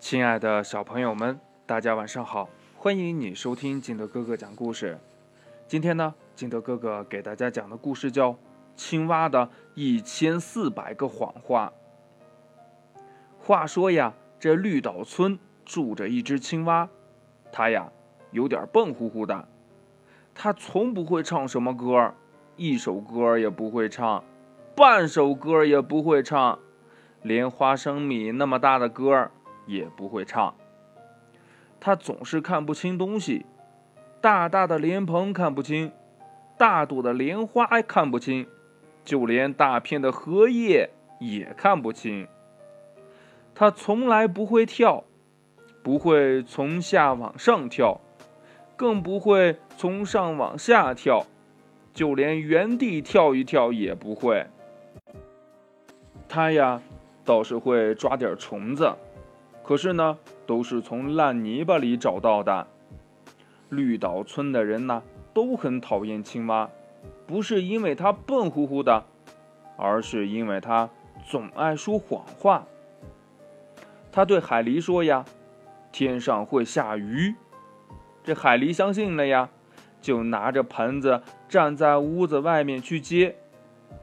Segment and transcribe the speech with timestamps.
[0.00, 2.48] 亲爱的小朋友们，大家晚上好！
[2.74, 4.98] 欢迎你收听金德哥哥讲故事。
[5.68, 8.32] 今天呢，金德哥哥给大家讲的故事叫
[8.74, 11.70] 《青蛙的一千四百个谎话》。
[13.38, 16.88] 话说呀，这绿岛村住着一只青蛙，
[17.52, 17.92] 它呀
[18.30, 19.46] 有点笨乎乎的，
[20.34, 22.14] 它从不会唱什么歌，
[22.56, 24.24] 一首歌也不会唱，
[24.74, 26.58] 半首歌也不会唱，
[27.22, 29.30] 连花生米那么大的歌
[29.70, 30.52] 也不会唱。
[31.78, 33.46] 他总是看不清东西，
[34.20, 35.92] 大大的莲蓬看不清，
[36.58, 38.46] 大朵的莲花看不清，
[39.04, 42.26] 就连大片的荷叶也看不清。
[43.54, 45.04] 他从来不会跳，
[45.82, 48.00] 不会从下往上跳，
[48.76, 51.24] 更不会从上往下跳，
[51.94, 54.46] 就连原地跳一跳也不会。
[56.28, 56.82] 他呀，
[57.24, 58.92] 倒是会抓点虫子。
[59.70, 62.66] 可是呢，都是从烂泥巴里找到的。
[63.68, 65.00] 绿岛村的人呢，
[65.32, 66.68] 都很讨厌青蛙，
[67.24, 69.04] 不是因为它笨乎乎的，
[69.76, 70.90] 而是因为它
[71.24, 72.66] 总爱说谎话。
[74.10, 75.24] 他对海狸说呀
[75.92, 77.36] ：“天上会下雨。”
[78.24, 79.50] 这海狸相信了呀，
[80.02, 83.36] 就拿着盆子站在屋子外面去接。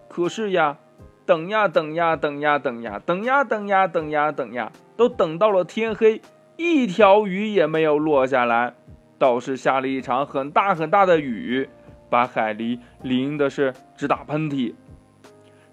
[0.08, 0.78] 可是呀，
[1.26, 4.72] 等呀等呀等呀等呀等呀等呀等呀等呀。
[4.98, 6.22] 都等到了天黑，
[6.58, 8.74] 一条鱼也没有落下来，
[9.20, 11.70] 倒是下了一场很大很大的雨，
[12.10, 14.74] 把海狸淋的是直打喷嚏。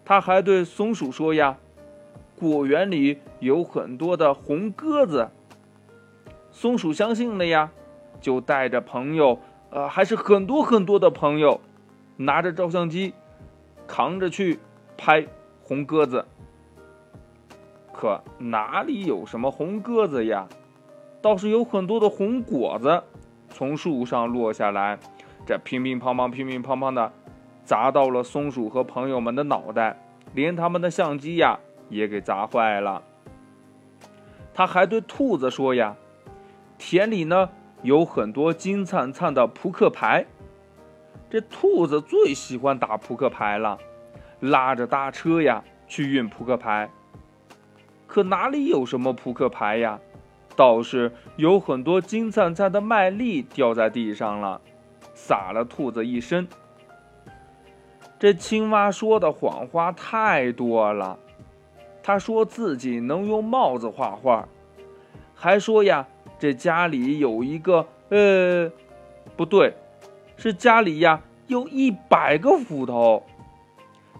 [0.04, 1.56] 他还对松鼠说呀
[2.38, 5.30] ：“果园里有很多的红鸽子。”
[6.52, 7.70] 松鼠相信了呀，
[8.20, 11.60] 就带着朋友，呃，还是很多很多的朋友，
[12.18, 13.14] 拿着照相机，
[13.86, 14.58] 扛着去
[14.98, 15.26] 拍
[15.62, 16.26] 红鸽子。
[18.04, 20.46] 可哪里有什么红鸽子呀？
[21.22, 23.02] 倒是有很多的红果子
[23.48, 24.98] 从树上落下来，
[25.46, 27.10] 这乒乒乓乓、乒乒乓乓的
[27.64, 29.98] 砸到了松鼠和朋友们的脑袋，
[30.34, 33.02] 连他们的相机呀也给砸坏了。
[34.52, 35.96] 他还对兔子说呀
[36.76, 37.48] ：“田里呢
[37.80, 40.26] 有很多金灿灿的扑克牌，
[41.30, 43.78] 这兔子最喜欢打扑克牌了，
[44.40, 46.90] 拉着大车呀去运扑克牌。”
[48.06, 49.98] 可哪里有什么扑克牌呀？
[50.56, 54.60] 倒是有很多金灿灿的麦粒掉在地上了，
[55.12, 56.46] 洒了兔子一身。
[58.20, 61.18] 这青蛙说的谎话太多了，
[62.04, 64.48] 他说自己能用帽子画画，
[65.34, 66.06] 还说呀，
[66.38, 68.70] 这家里有一个呃，
[69.36, 69.74] 不对，
[70.36, 73.24] 是家里呀有一百个斧头。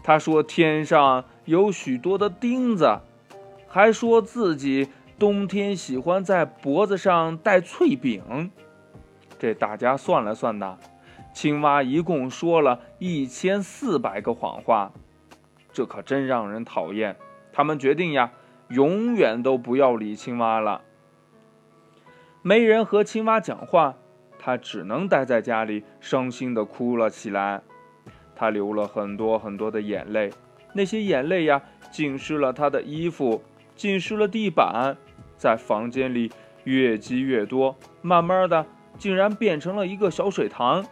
[0.02, 2.98] 他说天上有许多的钉子。
[3.74, 8.52] 还说自己冬天喜欢在脖子上戴脆饼，
[9.36, 10.78] 这大家算了算呐，
[11.34, 14.92] 青蛙一共说了一千四百个谎话，
[15.72, 17.16] 这可真让人讨厌。
[17.52, 18.30] 他们决定呀，
[18.68, 20.82] 永远都不要理青蛙了。
[22.42, 23.96] 没人和青蛙讲话，
[24.38, 27.62] 他只能待在家里，伤心的哭了起来。
[28.36, 30.30] 他流了很多很多的眼泪，
[30.74, 31.60] 那些眼泪呀，
[31.90, 33.42] 浸湿了他的衣服。
[33.74, 34.96] 浸湿了地板，
[35.36, 36.30] 在房间里
[36.64, 38.66] 越积越多，慢慢的
[38.98, 40.86] 竟然变成了一个小水塘。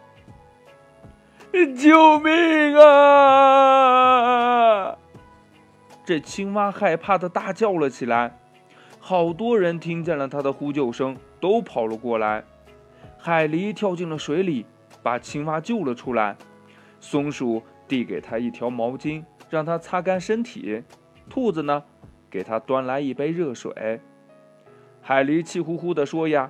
[1.77, 4.17] 救命啊！
[6.03, 8.39] 这青蛙害怕的大叫了起来。
[8.99, 12.43] 好多人听见了他的呼救声，都跑了过来。
[13.17, 14.65] 海狸跳进了水里，
[15.01, 16.35] 把青蛙救了出来。
[16.99, 20.83] 松鼠递给他一条毛巾，让他擦干身体。
[21.29, 21.83] 兔子呢？
[22.33, 24.01] 给他端来一杯热水，
[25.03, 26.49] 海狸气呼呼地说：“呀，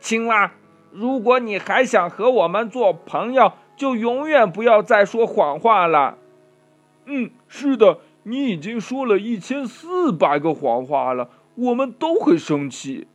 [0.00, 0.50] 青蛙，
[0.90, 6.18] 如果你还想和我们做朋友，就永远不要再说谎话了。
[7.06, 13.06] ”“嗯，是的，你已经说了一千四百个谎话了，我们都很生气。”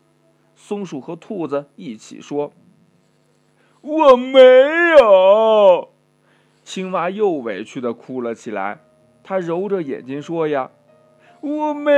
[0.56, 2.54] 松鼠和兔子一起说
[3.82, 4.40] ：“我没
[4.98, 5.90] 有。”
[6.64, 8.80] 青蛙又委屈地哭了起来，
[9.22, 10.72] 他揉着眼睛说：“呀。”
[11.46, 11.92] 我没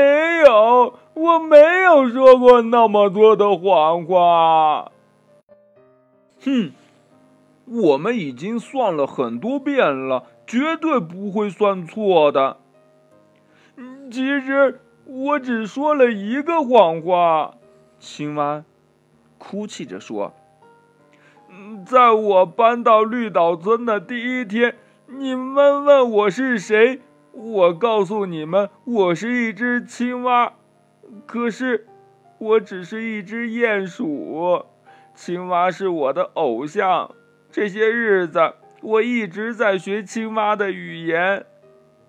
[0.45, 4.91] 有，我没有说过那么多的谎话。
[6.44, 6.73] 哼，
[7.65, 12.57] 我们已经算了很多遍了，绝对不会算错的。
[14.11, 17.53] 其实我只说了一个谎话。
[18.00, 18.65] 青蛙
[19.38, 20.33] 哭泣着说
[21.88, 27.00] ：“在我搬到绿岛村的第一天，你们问我是谁。”
[27.38, 30.54] 我告诉你们，我是一只青蛙。
[31.28, 31.86] 可是，
[32.39, 34.66] 我只是一只鼹鼠，
[35.13, 37.13] 青蛙是我的偶像。
[37.51, 41.45] 这些日子，我一直在学青蛙的语言。”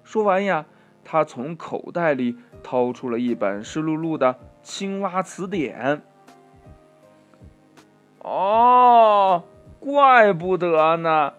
[0.03, 0.65] 说完呀，
[1.05, 6.01] 他从口袋里掏出了一本湿漉漉的青蛙词典。
[8.21, 9.45] 哦，
[9.79, 11.35] 怪不得呢！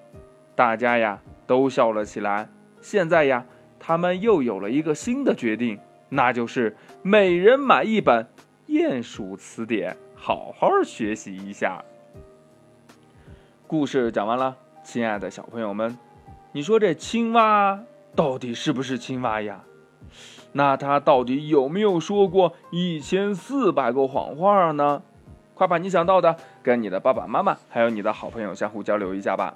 [0.55, 2.49] 大家呀都笑了起来。
[2.81, 3.45] 现在呀，
[3.89, 8.27] 他们又有了一个新的决定，那就是每人买一本
[8.67, 11.83] 鼹鼠词典，好好学习一下。
[13.65, 15.97] 故事讲完了，亲爱的小朋友们，
[16.51, 17.79] 你说这青蛙
[18.15, 19.63] 到底是不是青蛙呀？
[20.51, 25.01] 那它到底有没有说过一千四百个谎话呢？
[25.55, 29.55] 快把你想到的跟你的爸爸妈妈还有你的好朋友相互交流一下吧。